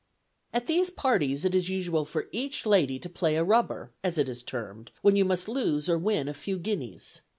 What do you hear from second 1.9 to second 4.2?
for each lady to play a rubber, as